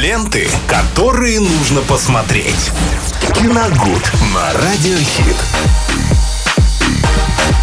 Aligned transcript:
Ленты, 0.00 0.48
которые 0.66 1.40
нужно 1.40 1.82
посмотреть. 1.82 2.70
Киногуд 3.34 4.10
на 4.34 4.50
Радиохит. 4.54 5.36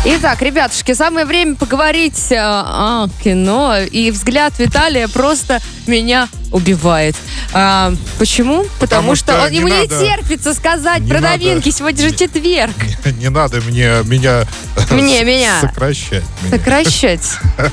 Итак, 0.06 0.44
ребятушки, 0.44 0.94
самое 0.94 1.26
время 1.26 1.55
поговорить 1.55 2.31
э, 2.31 2.38
о 2.39 3.08
кино. 3.23 3.78
И 3.79 4.12
взгляд 4.12 4.54
Виталия 4.60 5.08
просто 5.08 5.62
меня 5.88 6.29
убивает. 6.52 7.15
А, 7.54 7.93
почему? 8.20 8.63
Потому, 8.80 9.13
Потому 9.13 9.16
что, 9.16 9.34
что 9.34 9.43
он, 9.43 9.52
не 9.52 9.57
ему 9.57 9.68
не 9.68 9.73
надо- 9.88 10.00
терпится 10.00 10.54
сказать 10.54 11.02
не 11.02 11.09
про 11.09 11.20
надо- 11.20 11.38
новинки. 11.43 11.70
Сегодня 11.71 12.09
же 12.09 12.16
четверг. 12.16 12.75
Не 13.20 13.30
надо 13.30 13.62
мне 13.62 14.02
меня 14.04 14.45
Мне, 14.91 15.20
с- 15.20 15.23
меня. 15.23 15.62
сокращать. 15.62 16.23
меня. 16.44 16.57
Сокращать. 16.57 17.30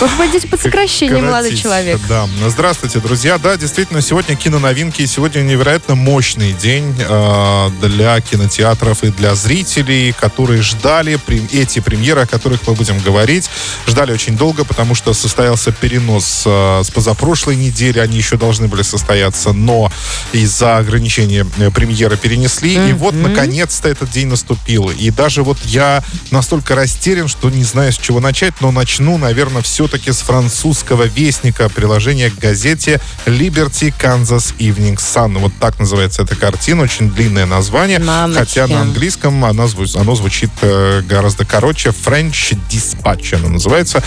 Вот 0.00 0.10
пойдите 0.16 0.48
под 0.48 0.58
сокращение, 0.62 1.22
молодой 1.22 1.54
человек. 1.54 2.00
Да. 2.08 2.26
Здравствуйте, 2.48 3.00
друзья. 3.00 3.36
Да, 3.36 3.58
действительно, 3.58 4.00
сегодня 4.00 4.34
киноновинки. 4.34 5.04
Сегодня 5.04 5.40
невероятно 5.42 5.94
мощный 5.94 6.54
день 6.54 6.94
э, 6.98 7.70
для 7.82 8.18
кинотеатров 8.22 9.04
и 9.04 9.08
для 9.10 9.34
зрителей, 9.34 10.12
которые 10.18 10.62
ждали 10.62 11.16
прем- 11.16 11.46
эти 11.52 11.80
премьеры, 11.80 12.22
о 12.22 12.26
которых 12.26 12.66
мы 12.66 12.72
будем 12.74 12.98
говорить. 13.00 13.50
Ждали 13.86 14.12
очень 14.12 14.38
долго, 14.38 14.64
потому 14.64 14.94
что 14.94 15.12
состоялся 15.12 15.70
перенос 15.70 16.44
э, 16.46 16.80
с 16.82 16.90
позапрошлой 16.90 17.56
недели. 17.56 17.98
Они 17.98 18.09
еще 18.16 18.36
должны 18.36 18.68
были 18.68 18.82
состояться, 18.82 19.52
но 19.52 19.90
из-за 20.32 20.78
ограничения 20.78 21.46
э, 21.58 21.70
премьеры 21.70 22.16
перенесли. 22.16 22.90
И 22.90 22.92
вот, 22.92 23.14
наконец-то, 23.14 23.88
этот 23.88 24.10
день 24.10 24.28
наступил. 24.28 24.90
И 24.90 25.10
даже 25.10 25.42
вот 25.42 25.58
я 25.64 26.02
настолько 26.30 26.74
растерян, 26.74 27.28
что 27.28 27.50
не 27.50 27.64
знаю, 27.64 27.92
с 27.92 27.98
чего 27.98 28.20
начать, 28.20 28.54
но 28.60 28.70
начну, 28.70 29.18
наверное, 29.18 29.62
все-таки 29.62 30.12
с 30.12 30.18
французского 30.18 31.04
вестника, 31.04 31.68
приложения 31.68 32.30
к 32.30 32.38
газете 32.38 33.00
Liberty 33.26 33.92
Kansas 33.98 34.54
Evening 34.58 34.96
Sun. 34.96 35.38
Вот 35.38 35.52
так 35.60 35.78
называется 35.78 36.22
эта 36.22 36.36
картина, 36.36 36.82
очень 36.82 37.10
длинное 37.10 37.46
название, 37.46 37.98
Мамочки. 37.98 38.38
хотя 38.38 38.66
на 38.66 38.82
английском 38.82 39.44
она 39.44 39.66
оно 39.94 40.14
звучит 40.14 40.50
э, 40.62 41.02
гораздо 41.02 41.44
короче. 41.44 41.90
French 41.90 42.58
Dispatch 42.70 43.36
она 43.36 43.48
называется. 43.48 44.02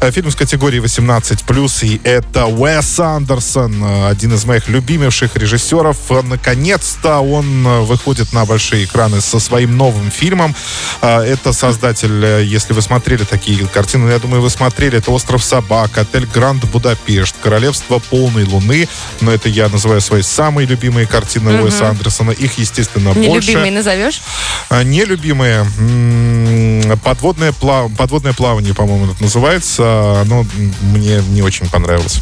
Э, 0.00 0.10
Фильм 0.10 0.30
с 0.30 0.36
категории 0.36 0.80
18+, 0.80 1.86
и 1.86 2.00
это 2.04 2.46
Уэс 2.46 3.00
Андерсон, 3.00 3.41
э, 3.56 4.08
один 4.08 4.34
из 4.34 4.44
моих 4.44 4.68
любимейших 4.68 5.36
режиссеров. 5.36 5.96
Наконец-то 6.24 7.20
он 7.20 7.66
э, 7.66 7.80
выходит 7.80 8.32
на 8.32 8.44
большие 8.44 8.84
экраны 8.84 9.20
со 9.20 9.38
своим 9.40 9.76
новым 9.76 10.10
фильмом. 10.10 10.54
Э, 11.00 11.20
Это 11.20 11.52
создатель, 11.52 12.24
если 12.44 12.72
вы 12.72 12.82
смотрели 12.82 13.24
такие 13.24 13.66
картины, 13.66 14.10
я 14.10 14.18
думаю, 14.18 14.42
вы 14.42 14.50
смотрели, 14.50 14.98
это 14.98 15.10
«Остров 15.10 15.42
собак», 15.42 15.98
«Отель 15.98 16.26
Гранд 16.26 16.64
Будапешт», 16.64 17.34
«Королевство 17.42 17.98
полной 17.98 18.44
луны», 18.44 18.88
но 19.20 19.30
это 19.30 19.48
я 19.48 19.68
называю 19.68 20.00
свои 20.00 20.22
самые 20.22 20.66
любимые 20.66 21.06
картины 21.06 21.62
Уэса 21.62 21.88
Андерсона. 21.88 22.30
Их, 22.30 22.58
естественно, 22.58 23.12
больше. 23.12 23.50
Нелюбимый 23.50 23.70
назовешь? 23.70 24.22
Нелюбимое 24.70 25.66
м, 25.78 26.98
подводное, 27.04 27.52
плав... 27.52 27.90
подводное 27.96 28.32
плавание, 28.32 28.74
по-моему, 28.74 29.12
это 29.12 29.22
называется. 29.22 30.20
Оно 30.22 30.46
мне 30.82 31.22
не 31.28 31.42
очень 31.42 31.68
понравилось. 31.68 32.20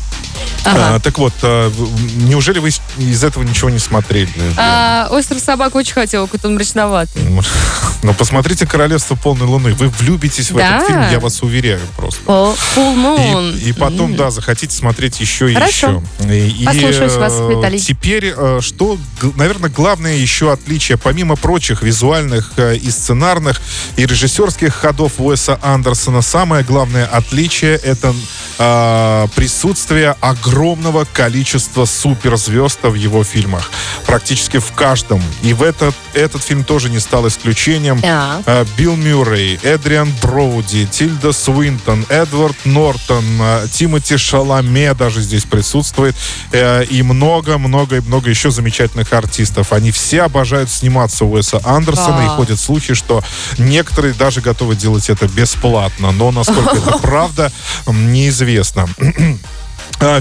Ага. 0.65 0.95
А, 0.97 1.01
так 1.01 1.19
вот, 1.19 1.33
а, 1.43 1.73
неужели 2.17 2.59
вы 2.59 2.69
из- 2.99 3.25
этого 3.25 3.43
ничего 3.43 3.71
не 3.71 3.79
смотрели? 3.79 4.29
А, 4.57 5.09
Остров 5.11 5.41
собак 5.41 5.75
очень 5.75 5.95
хотел, 5.95 6.27
какой-то 6.27 6.49
он 6.49 6.55
мрачноватый. 6.55 7.23
Но 8.03 8.15
посмотрите 8.15 8.67
«Королевство 8.67 9.15
полной 9.15 9.47
луны». 9.47 9.73
Вы 9.75 9.89
влюбитесь 9.89 10.51
в 10.51 10.57
Да? 10.57 10.77
этот 10.77 10.89
фильм, 10.89 11.11
я 11.11 11.21
вас 11.21 11.43
уверяю 11.43 11.81
просто. 11.97 12.23
Full 12.25 12.57
Moon. 12.77 13.59
И, 13.59 13.71
и 13.71 13.73
потом, 13.73 14.17
да, 14.17 14.31
захотите 14.31 14.75
смотреть 14.75 15.21
еще 15.21 15.51
и 15.51 15.55
Хорошо. 15.55 16.03
еще. 16.21 16.35
И, 16.35 16.49
и, 16.63 16.65
Послушаюсь 16.65 17.15
вас, 17.15 17.33
э, 17.37 17.49
Виталий. 17.51 17.79
Теперь, 17.79 18.33
э, 18.37 18.59
что, 18.63 18.99
наверное, 19.37 19.71
главное 19.71 20.17
еще 20.17 20.53
отличие, 20.53 20.99
помимо 20.99 21.37
прочих 21.37 21.83
визуальных 21.83 22.53
э, 22.57 22.77
и 22.77 22.91
сценарных, 22.91 23.61
и 23.97 24.07
режиссерских 24.07 24.75
ходов 24.75 25.13
Уэса 25.19 25.59
Андерсона, 25.63 26.23
самое 26.23 26.65
главное 26.65 27.07
отличие— 27.07 27.77
это 27.83 28.15
э, 28.61 29.27
присутствие 29.35 30.15
огромного 30.21 31.07
количества 31.11 31.87
суперзвезд 31.87 32.81
в 32.83 32.95
его 32.95 33.25
фильмах. 33.25 33.71
Практически 34.07 34.59
в 34.59 34.73
каждом. 34.73 35.23
И 35.43 35.55
в 35.55 35.63
этот, 35.63 35.95
этот 36.13 36.43
фильм 36.43 36.63
тоже 36.65 36.91
не 36.91 37.01
стал 37.01 37.27
исключением. 37.27 38.01
Да. 38.01 38.43
Э, 38.45 38.65
Билл 38.77 38.97
Мюррей, 38.97 39.59
Эдриан 39.63 40.13
Броуди, 40.23 40.87
Тильда 40.87 41.33
Свинтон, 41.33 42.05
Эдвард 42.11 42.57
Нортон, 42.67 43.25
э, 43.41 43.67
Тимоти 43.73 44.17
Шаламе 44.19 44.93
даже 44.95 45.23
здесь 45.23 45.45
присутствует, 45.45 46.15
э, 46.53 46.85
и 46.85 47.03
много-много 47.03 47.97
и 47.97 48.01
много 48.01 48.29
еще 48.29 48.51
замечательных 48.51 49.13
артистов. 49.15 49.73
Они 49.73 49.91
все 49.91 50.23
обожают 50.23 50.71
сниматься 50.71 51.25
у 51.25 51.33
Уэса 51.33 51.61
Андерсона, 51.65 52.21
и 52.21 52.27
Да. 52.27 52.37
ходят 52.37 52.61
слухи, 52.61 52.93
что 52.93 53.23
некоторые 53.57 54.13
даже 54.13 54.43
готовы 54.43 54.77
делать 54.77 55.09
это 55.09 55.27
бесплатно, 55.29 56.11
но 56.13 56.31
насколько 56.31 56.77
это 56.77 56.99
правда, 57.03 57.51
неизвестно. 57.87 58.50
Э, 58.99 59.35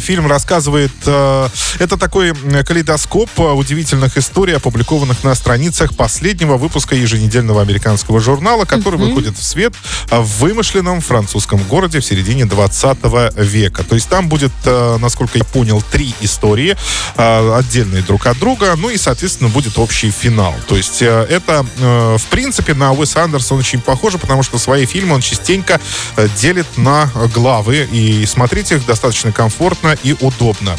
Фильм 0.02 0.28
рассказывает... 0.28 0.92
э, 1.06 1.48
Это 1.80 1.96
такой 1.96 2.32
м, 2.32 2.66
калейдоскоп 2.66 3.30
э, 3.38 3.42
удивительных 3.44 4.18
историй, 4.18 4.54
опубликованных 4.58 5.24
на 5.24 5.34
страницах 5.36 5.96
последнего 5.96 6.58
выпуска 6.58 6.96
еженедельного 6.96 7.62
американского 7.62 8.20
журнала, 8.20 8.66
который 8.66 9.00
выходит 9.00 9.38
в 9.38 9.44
свет 9.44 9.74
э, 10.12 10.20
в 10.20 10.40
вымышленном 10.40 11.00
французском 11.00 11.64
городе 11.64 12.02
в 12.02 12.06
середине 12.06 12.46
20 12.46 12.98
века. 13.38 13.84
То 13.86 13.96
есть 13.96 14.10
там 14.10 14.28
будет, 14.28 14.52
э, 14.66 14.98
насколько 15.00 15.38
я 15.38 15.46
понял, 15.46 15.82
три 15.82 16.14
истории, 16.20 16.76
э, 17.16 17.54
отдельные 17.58 18.02
друг 18.04 18.26
от 18.28 18.38
друга, 18.38 18.76
ну 18.76 18.90
и, 18.90 18.98
соответственно, 18.98 19.50
будет 19.50 19.78
общий 19.80 20.12
финал. 20.12 20.56
То 20.68 20.76
есть 20.76 21.02
э, 21.02 21.26
это, 21.30 21.66
э, 21.78 22.18
в 22.18 22.26
принципе, 22.26 22.74
на 22.74 22.92
Уэса 22.92 23.24
Андерсона 23.24 23.62
очень 23.62 23.80
похоже, 23.80 24.18
потому 24.18 24.44
что 24.44 24.58
свои 24.58 24.86
фильмы 24.86 25.16
он 25.16 25.22
частенько 25.22 25.80
э, 26.18 26.28
делит 26.38 26.68
на 26.76 27.10
главы, 27.34 27.88
и 27.90 28.26
смотреть 28.26 28.74
их 28.74 28.86
достаточно 28.86 29.32
комфортно 29.32 29.69
и 30.04 30.16
удобно. 30.20 30.78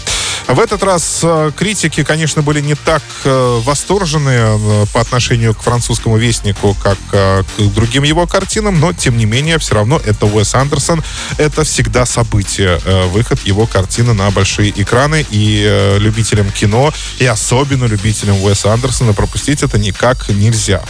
В 0.51 0.59
этот 0.59 0.83
раз 0.83 1.21
э, 1.23 1.53
критики, 1.57 2.03
конечно, 2.03 2.43
были 2.43 2.61
не 2.61 2.75
так 2.75 3.03
э, 3.25 3.61
восторжены 3.65 4.31
э, 4.31 4.87
по 4.93 5.01
отношению 5.01 5.55
к 5.55 5.63
французскому 5.63 6.17
вестнику, 6.17 6.77
как 6.83 6.99
к 7.11 7.45
другим 7.59 8.03
его 8.03 8.27
картинам, 8.27 8.81
но, 8.81 8.93
тем 8.93 9.17
не 9.17 9.27
менее, 9.27 9.59
все 9.59 9.77
равно 9.77 10.01
это 10.05 10.27
Уэс 10.27 10.55
Андерсон. 10.55 11.05
Это 11.39 11.63
всегда 11.63 12.05
событие, 12.05 12.81
выход 13.09 13.41
его 13.45 13.67
картины 13.67 14.13
на 14.13 14.31
большие 14.31 14.71
экраны, 14.71 15.25
и 15.31 15.97
любителям 15.99 16.51
кино, 16.51 16.93
и 17.19 17.27
особенно 17.27 17.85
любителям 17.85 18.43
Уэса 18.43 18.73
Андерсона 18.73 19.13
пропустить 19.13 19.63
это 19.63 19.79
никак 19.79 20.29
нельзя. 20.29 20.83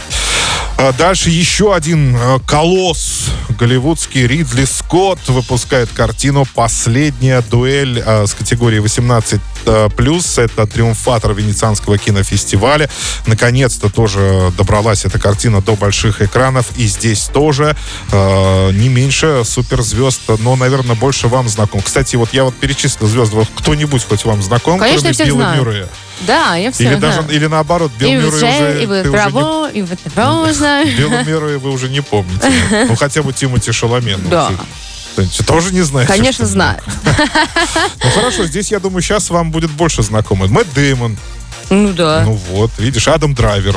А 0.77 0.93
Дальше 0.93 1.29
еще 1.29 1.75
один 1.75 2.15
э, 2.15 2.39
колосс 2.47 3.29
голливудский 3.59 4.25
Ридли 4.25 4.65
Скотт 4.65 5.19
выпускает 5.27 5.89
картину 5.93 6.47
«Последняя 6.55 7.41
дуэль» 7.41 8.01
э, 8.03 8.25
с 8.25 8.33
категории 8.33 8.79
18 8.79 9.39
э. 9.67 9.89
Это 10.37 10.65
триумфатор 10.65 11.33
Венецианского 11.33 11.99
кинофестиваля. 11.99 12.89
Наконец-то 13.27 13.89
тоже 13.89 14.51
добралась 14.57 15.05
эта 15.05 15.19
картина 15.19 15.61
до 15.61 15.75
больших 15.75 16.23
экранов. 16.23 16.65
И 16.77 16.87
здесь 16.87 17.29
тоже 17.31 17.75
э, 18.11 18.71
не 18.71 18.89
меньше 18.89 19.43
суперзвезд, 19.45 20.21
но, 20.39 20.55
наверное, 20.55 20.95
больше 20.95 21.27
вам 21.27 21.47
знаком. 21.47 21.81
Кстати, 21.81 22.15
вот 22.15 22.33
я 22.33 22.43
вот 22.43 22.55
перечислил 22.55 23.07
звезды. 23.07 23.35
Вот 23.35 23.47
кто-нибудь 23.55 24.03
хоть 24.03 24.25
вам 24.25 24.41
знаком, 24.41 24.79
Конечно, 24.79 25.09
я 25.09 25.13
кроме 25.13 25.13
всех 25.13 25.27
Билла 25.27 25.37
знаю. 25.37 25.63
Мюррея? 25.63 25.87
Да, 26.27 26.55
я 26.55 26.71
все 26.71 26.83
Или 26.83 26.95
даже, 26.95 27.23
или 27.29 27.47
наоборот, 27.47 27.91
Билл 27.97 28.09
И 28.09 28.15
Мюррей 28.15 28.29
уже... 28.29 28.83
И 28.83 28.85
вот 28.85 29.05
уже 29.07 29.31
не 29.31 29.79
и 29.79 29.81
вот 29.81 29.99
Браво 30.15 30.53
знаю. 30.53 30.87
Билла 30.97 31.23
Мюррея 31.23 31.57
вы 31.59 31.71
уже 31.71 31.89
не 31.89 32.01
помните. 32.01 32.51
Ну, 32.89 32.95
хотя 32.95 33.23
бы 33.23 33.33
Тимоти 33.33 33.71
Шаломе. 33.71 34.17
ну, 34.17 34.29
Да. 34.29 34.51
ты- 35.15 35.25
ты 35.27 35.43
тоже 35.43 35.73
не 35.73 35.81
знаете? 35.81 36.11
Конечно, 36.13 36.45
знаю. 36.45 36.79
Ну, 38.03 38.09
хорошо, 38.15 38.45
здесь, 38.45 38.71
я 38.71 38.79
думаю, 38.79 39.01
сейчас 39.01 39.29
вам 39.29 39.51
будет 39.51 39.71
больше 39.71 40.03
знакомый. 40.03 40.49
Мэтт 40.49 40.73
Дэймон. 40.73 41.17
Ну 41.69 41.93
да. 41.93 42.23
Ну, 42.25 42.33
вот, 42.51 42.71
видишь, 42.77 43.07
Адам 43.07 43.33
Драйвер. 43.33 43.75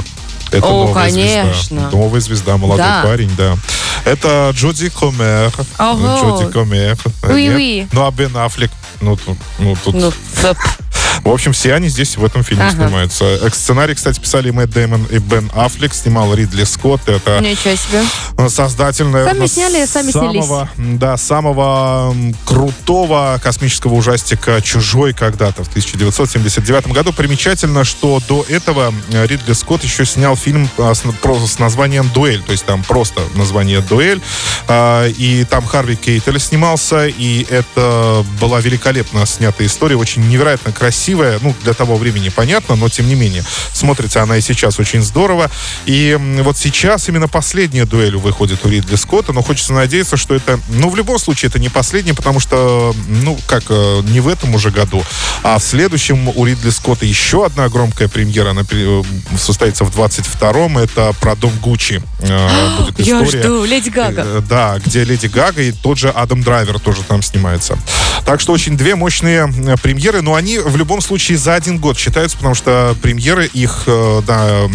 Это 0.50 0.66
О, 0.66 0.86
новая 0.86 1.04
конечно. 1.04 1.52
звезда. 1.54 1.90
Новая 1.90 2.20
звезда, 2.20 2.56
молодой 2.56 2.84
Да. 2.84 3.02
парень, 3.02 3.30
да. 3.36 3.56
Это 4.04 4.50
Джоди 4.54 4.88
Комер. 4.90 5.52
Ого. 5.78 6.18
Джоди 6.40 6.52
Комер. 6.52 6.96
Oui. 7.24 7.88
Ну, 7.92 8.06
а 8.06 8.10
Бен 8.10 8.36
Аффлек? 8.36 8.70
Ну, 9.00 9.16
тут, 9.16 9.36
ну, 9.58 9.76
тут 9.82 9.94
Ну, 9.94 10.12
В 11.24 11.30
общем, 11.30 11.52
все 11.52 11.74
они 11.74 11.88
здесь 11.88 12.16
в 12.18 12.24
этом 12.24 12.44
фильме 12.44 12.64
Ага. 12.64 12.84
снимаются. 12.86 13.24
Э, 13.24 13.48
Сценарий, 13.50 13.94
кстати, 13.94 14.20
писали 14.20 14.50
Мэтт 14.50 14.72
Дэймон 14.74 15.04
и 15.06 15.18
Бен 15.18 15.50
Аффлек. 15.54 15.94
Снимал 15.94 16.34
Ридли 16.34 16.64
Скотт. 16.64 17.08
Это 17.08 17.40
ничего 17.40 17.74
себе. 17.74 18.02
э, 18.36 18.48
создатель, 18.48 19.06
наверное, 19.06 19.46
сняли, 19.48 19.86
сами 19.86 20.10
самого, 20.10 20.68
да, 20.76 21.16
самого 21.16 22.14
крутого 22.44 23.40
космического 23.42 23.94
ужастика 23.94 24.60
«Чужой» 24.62 25.14
когда-то, 25.14 25.64
в 25.64 25.68
1979 25.68 26.88
году. 26.88 27.12
Примечательно, 27.12 27.84
что 27.84 28.20
до 28.28 28.44
этого 28.48 28.92
э, 29.10 29.26
Ридли 29.26 29.54
Скотт 29.54 29.82
еще 29.82 30.04
снял 30.04 30.36
фильм 30.36 30.68
с, 30.76 31.02
просто 31.22 31.46
с 31.48 31.58
названием 31.58 32.10
«Дуэль», 32.14 32.42
то 32.42 32.52
есть 32.52 32.64
там 32.66 32.82
просто 32.84 33.22
название 33.34 33.80
«Дуэль», 33.80 34.20
А, 34.68 35.06
и 35.08 35.44
там 35.44 35.64
Харви 35.64 35.96
Кейтель 35.96 36.38
снимался, 36.40 37.06
и 37.06 37.46
это 37.50 38.24
была 38.40 38.60
великолепно 38.60 39.24
снятая 39.26 39.66
история, 39.68 39.96
очень 39.96 40.26
невероятно 40.28 40.72
красивая, 40.72 41.13
красивая, 41.14 41.38
ну, 41.42 41.54
для 41.62 41.74
того 41.74 41.96
времени 41.96 42.28
понятно, 42.28 42.76
но 42.76 42.88
тем 42.88 43.06
не 43.06 43.14
менее, 43.14 43.44
смотрится 43.72 44.22
она 44.22 44.36
и 44.36 44.40
сейчас 44.40 44.78
очень 44.80 45.02
здорово. 45.02 45.50
И 45.86 46.18
вот 46.42 46.56
сейчас 46.56 47.08
именно 47.08 47.28
последняя 47.28 47.84
дуэль 47.84 48.16
выходит 48.16 48.64
у 48.64 48.68
Ридли 48.68 48.96
Скотта, 48.96 49.32
но 49.32 49.42
хочется 49.42 49.72
надеяться, 49.72 50.16
что 50.16 50.34
это, 50.34 50.58
ну, 50.68 50.90
в 50.90 50.96
любом 50.96 51.18
случае, 51.18 51.48
это 51.48 51.58
не 51.58 51.68
последняя, 51.68 52.14
потому 52.14 52.40
что, 52.40 52.94
ну, 53.08 53.38
как, 53.46 53.64
э, 53.68 54.02
не 54.08 54.20
в 54.20 54.28
этом 54.28 54.54
уже 54.54 54.70
году, 54.70 55.04
а 55.42 55.58
в 55.58 55.62
следующем 55.62 56.28
у 56.28 56.44
Ридли 56.44 56.70
Скотта 56.70 57.06
еще 57.06 57.46
одна 57.46 57.68
громкая 57.68 58.08
премьера, 58.08 58.50
она 58.50 58.62
э, 58.68 59.02
состоится 59.38 59.84
в 59.84 59.96
22-м, 59.96 60.78
это 60.78 61.12
про 61.20 61.36
дом 61.36 61.52
Гуччи 61.62 62.02
э, 62.20 62.76
будет 62.78 63.00
история. 63.00 63.38
Я 63.38 63.44
жду, 63.44 63.64
Леди 63.64 63.90
Гага. 63.90 64.42
Да, 64.48 64.78
где 64.84 65.04
Леди 65.04 65.26
Гага 65.26 65.62
и 65.62 65.72
тот 65.72 65.98
же 65.98 66.10
Адам 66.10 66.42
Драйвер 66.42 66.78
тоже 66.78 67.02
там 67.02 67.22
снимается. 67.22 67.78
Так 68.24 68.40
что 68.40 68.52
очень 68.52 68.76
две 68.76 68.94
мощные 68.94 69.48
премьеры, 69.82 70.22
но 70.22 70.34
они 70.34 70.58
в 70.58 70.76
любом 70.76 71.00
случае 71.04 71.38
за 71.38 71.54
один 71.54 71.78
год 71.78 71.98
считаются, 71.98 72.36
потому 72.36 72.54
что 72.54 72.96
премьеры 73.02 73.46
их 73.46 73.86
на 73.86 74.68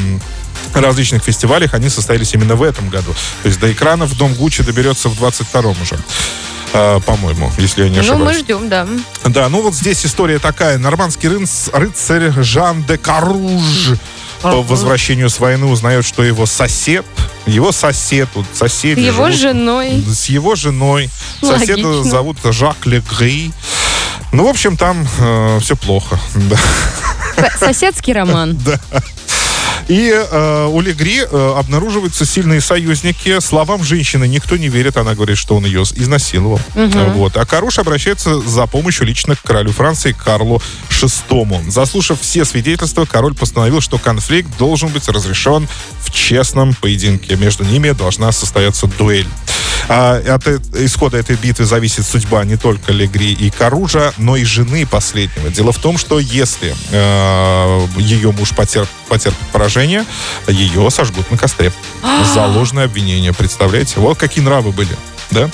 различных 0.74 1.24
фестивалях, 1.24 1.74
они 1.74 1.90
состоялись 1.90 2.34
именно 2.34 2.56
в 2.56 2.64
этом 2.64 2.90
году. 2.90 3.14
То 3.44 3.48
есть 3.48 3.60
до 3.60 3.72
экранов 3.72 4.16
Дом 4.18 4.34
Гуччи 4.34 4.64
доберется 4.64 5.10
в 5.10 5.22
22-м 5.22 5.82
уже. 5.82 6.00
Uh, 6.72 7.02
по-моему, 7.02 7.52
если 7.58 7.86
я 7.86 7.90
не 7.90 7.98
ошибаюсь. 7.98 8.20
Ну, 8.20 8.26
мы 8.26 8.34
ждем, 8.34 8.70
да. 8.70 8.88
Да, 9.26 9.50
ну 9.50 9.64
вот 9.64 9.74
здесь 9.74 10.06
история 10.06 10.38
такая. 10.38 10.78
Нормандский 10.78 11.28
рыц, 11.28 11.70
рыцарь 11.74 12.32
Жан 12.44 12.84
де 12.84 13.00
Каруж 13.00 13.98
по 14.44 14.62
возвращению 14.62 15.32
с 15.32 15.40
войны 15.40 15.66
узнает, 15.66 16.06
что 16.06 16.24
его 16.24 16.46
сосед, 16.46 17.08
его 17.48 17.72
сосед, 17.72 18.30
вот 18.36 18.46
соседи 18.54 19.00
Его 19.00 19.32
живут, 19.32 19.40
женой. 19.40 20.04
С 20.08 20.26
его 20.26 20.54
женой. 20.54 21.10
Логично. 21.42 21.60
Соседа 21.60 22.04
зовут 22.04 22.38
Жак 22.44 22.86
Легри. 22.86 23.52
Ну, 24.32 24.46
в 24.46 24.48
общем, 24.48 24.78
там 24.78 25.08
э, 25.20 25.60
все 25.62 25.76
плохо. 25.76 26.20
Да. 27.38 27.50
Соседский 27.58 28.14
роман. 28.14 28.60
Да. 28.66 28.80
И 29.88 30.12
э, 30.14 30.66
у 30.72 30.82
Легри 30.82 31.22
э, 31.22 31.54
обнаруживаются 31.58 32.24
сильные 32.24 32.62
союзники. 32.62 33.40
Словам 33.40 33.84
женщины 33.84 34.28
никто 34.28 34.56
не 34.56 34.68
верит. 34.70 34.98
Она 34.98 35.16
говорит, 35.16 35.38
что 35.38 35.56
он 35.56 35.66
ее 35.66 35.82
изнасиловал. 35.82 36.60
Угу. 36.76 37.00
Вот. 37.16 37.38
А 37.38 37.46
Каруш 37.46 37.80
обращается 37.80 38.40
за 38.40 38.68
помощью 38.68 39.08
лично 39.08 39.36
к 39.36 39.42
королю 39.42 39.72
Франции 39.72 40.12
Карлу 40.12 40.62
VI. 40.92 41.72
Заслушав 41.72 42.22
все 42.22 42.46
свидетельства, 42.46 43.06
король 43.06 43.34
постановил, 43.34 43.82
что 43.82 43.98
конфликт 43.98 44.56
должен 44.60 44.90
быть 44.90 45.08
разрешен 45.08 45.68
в 46.04 46.12
честном 46.12 46.76
поединке. 46.76 47.36
Между 47.36 47.64
ними 47.64 47.90
должна 47.90 48.32
состояться 48.32 48.86
дуэль. 48.86 49.28
А, 49.92 50.22
от 50.36 50.48
исхода 50.76 51.18
этой 51.18 51.36
битвы 51.36 51.66
зависит 51.66 52.06
судьба 52.06 52.44
не 52.46 52.58
только 52.58 52.94
Легри 52.94 53.34
и 53.34 53.50
Каружа, 53.50 54.14
но 54.18 54.36
и 54.36 54.44
жены 54.44 54.86
последнего. 54.86 55.50
Дело 55.50 55.72
в 55.72 55.80
том, 55.80 55.98
что 55.98 56.20
если 56.20 56.76
э, 56.92 57.88
ее 57.98 58.32
муж 58.32 58.56
потерп, 58.56 58.88
потерпит 59.08 59.48
поражение, 59.52 60.06
ее 60.48 60.92
сожгут 60.92 61.32
на 61.32 61.38
костре. 61.38 61.74
За 62.34 62.46
ложное 62.46 62.86
обвинение, 62.86 63.34
представляете? 63.34 64.00
Вот 64.00 64.20
какие 64.20 64.44
нравы 64.44 64.72
были, 64.72 64.96
да? 65.32 65.50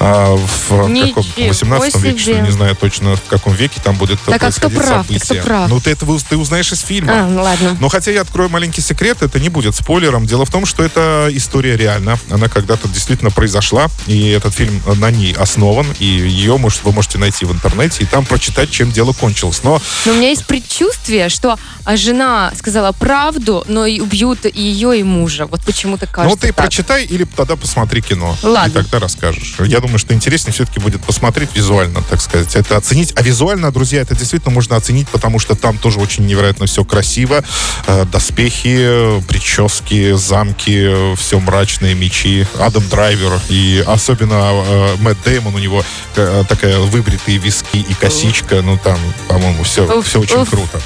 А, 0.00 0.36
в 0.36 0.68
каком, 0.68 1.24
18 1.36 2.02
веке, 2.02 2.18
что 2.18 2.40
не 2.40 2.50
знаю 2.50 2.76
точно 2.76 3.16
в 3.16 3.22
каком 3.24 3.54
веке 3.54 3.80
там 3.82 3.96
будет 3.96 4.20
так, 4.20 4.40
происходить 4.40 4.78
а 4.78 4.80
кто 4.80 4.88
прав? 4.88 5.06
событие. 5.06 5.40
Кто 5.40 5.48
прав? 5.48 5.70
Ну, 5.70 5.80
ты 5.80 5.90
это 5.90 6.06
ты 6.28 6.36
узнаешь 6.36 6.72
из 6.72 6.80
фильма. 6.80 7.12
А, 7.24 7.42
ладно. 7.42 7.76
Но 7.80 7.88
хотя 7.88 8.10
я 8.10 8.20
открою 8.22 8.48
маленький 8.48 8.80
секрет, 8.80 9.22
это 9.22 9.40
не 9.40 9.48
будет 9.48 9.74
спойлером. 9.74 10.26
Дело 10.26 10.44
в 10.44 10.50
том, 10.50 10.66
что 10.66 10.84
эта 10.84 11.28
история 11.32 11.76
реальна. 11.76 12.18
Она 12.30 12.48
когда-то 12.48 12.88
действительно 12.88 13.30
произошла, 13.30 13.88
и 14.06 14.28
этот 14.30 14.54
фильм 14.54 14.80
на 14.96 15.10
ней 15.10 15.32
основан, 15.34 15.86
и 15.98 16.04
ее 16.06 16.56
может, 16.58 16.84
вы 16.84 16.92
можете 16.92 17.18
найти 17.18 17.44
в 17.44 17.52
интернете, 17.52 18.04
и 18.04 18.06
там 18.06 18.24
прочитать, 18.24 18.70
чем 18.70 18.92
дело 18.92 19.12
кончилось. 19.12 19.60
Но, 19.62 19.80
но 20.04 20.12
у 20.12 20.14
меня 20.14 20.28
есть 20.28 20.46
предчувствие, 20.46 21.28
что 21.28 21.58
жена 21.86 22.52
сказала 22.56 22.92
правду, 22.92 23.64
но 23.68 23.86
и 23.86 24.00
убьют 24.00 24.46
и 24.46 24.60
ее, 24.60 24.98
и 25.00 25.02
мужа. 25.02 25.46
Вот 25.46 25.64
почему-то 25.64 26.06
кажется 26.06 26.36
Ну, 26.36 26.40
ты 26.40 26.48
так. 26.48 26.56
прочитай 26.56 27.04
или 27.04 27.24
тогда 27.24 27.56
посмотри 27.56 28.02
кино. 28.02 28.36
Ладно. 28.42 28.70
И 28.70 28.72
тогда 28.72 28.98
расскажешь. 28.98 29.56
Я 29.66 29.80
думаю, 29.88 29.98
что 29.98 30.12
интереснее 30.12 30.52
все-таки 30.52 30.80
будет 30.80 31.00
посмотреть 31.02 31.48
визуально, 31.54 32.02
так 32.02 32.20
сказать. 32.20 32.54
Это 32.54 32.76
оценить. 32.76 33.12
А 33.16 33.22
визуально, 33.22 33.72
друзья, 33.72 34.02
это 34.02 34.14
действительно 34.14 34.52
можно 34.52 34.76
оценить, 34.76 35.08
потому 35.08 35.38
что 35.38 35.54
там 35.54 35.78
тоже 35.78 35.98
очень 35.98 36.26
невероятно 36.26 36.66
все 36.66 36.84
красиво. 36.84 37.42
Э, 37.86 38.04
доспехи, 38.04 39.22
прически, 39.26 40.12
замки, 40.14 41.14
все 41.16 41.40
мрачные 41.40 41.94
мечи. 41.94 42.46
Адам 42.60 42.86
Драйвер 42.88 43.40
и 43.48 43.82
особенно 43.86 44.34
э, 44.52 44.96
Мэтт 45.00 45.22
Дэймон, 45.24 45.54
у 45.54 45.58
него 45.58 45.82
э, 46.16 46.44
такая 46.46 46.78
выбритые 46.80 47.38
виски 47.38 47.78
и 47.78 47.94
косичка. 47.94 48.60
Ну, 48.60 48.78
там, 48.82 48.98
по-моему, 49.26 49.62
все, 49.62 50.02
все 50.02 50.20
очень 50.20 50.44
круто. 50.44 50.80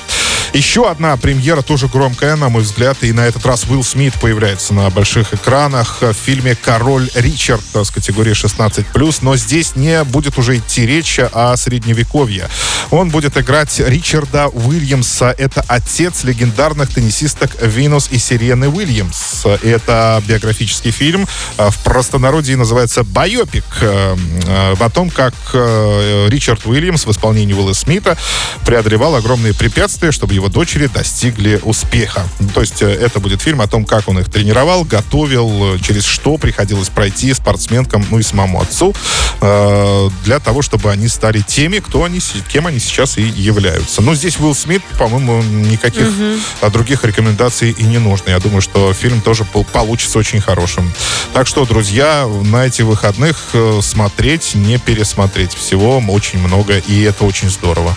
Еще 0.52 0.87
одна 0.87 1.16
премьера, 1.16 1.62
тоже 1.62 1.88
громкая, 1.88 2.37
на 2.37 2.50
мой 2.50 2.62
взгляд, 2.62 2.99
и 3.00 3.12
на 3.12 3.20
этот 3.20 3.46
раз 3.46 3.64
Уилл 3.64 3.82
Смит 3.82 4.12
появляется 4.20 4.75
на 4.75 4.90
больших 4.90 5.32
экранах 5.32 6.02
в 6.02 6.12
фильме 6.12 6.54
«Король 6.54 7.08
Ричард» 7.14 7.64
с 7.72 7.90
категории 7.90 8.32
16+, 8.32 9.19
но 9.22 9.37
здесь 9.37 9.76
не 9.76 10.04
будет 10.04 10.37
уже 10.37 10.58
идти 10.58 10.84
речь 10.84 11.19
о 11.19 11.56
средневековье. 11.56 12.50
Он 12.90 13.08
будет 13.08 13.38
играть 13.38 13.81
Ричарда 13.81 14.49
Уильямса. 14.49 15.34
Это 15.38 15.64
отец 15.69 16.22
легендарных 16.25 16.93
теннисисток 16.93 17.56
Винус 17.62 18.08
и 18.10 18.19
Сирены 18.19 18.69
Уильямс. 18.69 19.46
Это 19.62 20.22
биографический 20.28 20.90
фильм. 20.90 21.26
В 21.56 21.82
простонародье 21.82 22.58
называется 22.58 23.04
«Байопик». 23.04 23.64
Э, 23.81 24.75
о 24.78 24.90
том, 24.90 25.08
как 25.08 25.32
Ричард 25.54 26.66
Уильямс 26.66 27.06
в 27.06 27.10
исполнении 27.10 27.54
Уилла 27.54 27.72
Смита 27.72 28.19
преодолевал 28.66 29.14
огромные 29.14 29.54
препятствия, 29.54 30.12
чтобы 30.12 30.34
его 30.34 30.42
дочери 30.49 30.87
достигли 30.87 31.61
успеха. 31.62 32.27
То 32.55 32.61
есть 32.61 32.83
э, 32.83 32.87
это 32.91 33.21
будет 33.21 33.41
фильм 33.41 33.61
о 33.61 33.67
том, 33.67 33.85
как 33.85 34.09
он 34.09 34.19
их 34.19 34.31
тренировал, 34.31 34.85
готовил, 34.85 35.79
через 35.79 36.05
что 36.05 36.37
приходилось 36.39 36.89
пройти 36.89 37.33
спортсменкам, 37.33 38.05
ну 38.11 38.19
и 38.19 38.23
самому 38.23 38.61
отцу, 38.61 38.94
э, 39.41 40.09
для 40.25 40.39
того, 40.39 40.62
чтобы 40.62 40.91
они 40.91 41.09
стали 41.09 41.41
теми, 41.41 41.79
кто 41.79 42.05
они, 42.05 42.21
кем 42.53 42.67
они 42.67 42.79
сейчас 42.79 43.19
и 43.19 43.23
являются. 43.23 44.03
Но 44.03 44.15
здесь 44.15 44.39
Уилл 44.39 44.55
Смит, 44.55 44.83
по-моему, 44.99 45.43
никаких 45.43 46.09
угу. 46.09 46.71
других 46.71 47.05
рекомендаций 47.05 47.71
и 47.71 47.83
не 47.85 47.99
нужно. 47.99 48.31
Я 48.31 48.38
думаю, 48.38 48.61
что 48.61 48.93
фильм 48.93 49.21
тоже 49.21 49.45
получится 49.45 50.19
очень 50.19 50.41
хорошим. 50.41 50.93
Так 51.33 51.47
что, 51.47 51.65
друзья, 51.65 52.29
на 52.45 52.67
эти 52.67 52.83
выходных 52.83 53.37
э, 53.53 53.81
смотреть, 53.83 54.55
не 54.55 54.79
пересмотреть. 54.79 55.55
Всего 55.55 55.99
очень 56.09 56.38
много, 56.38 56.79
и 56.79 57.03
это 57.03 57.25
очень 57.25 57.50
здорово. 57.50 57.97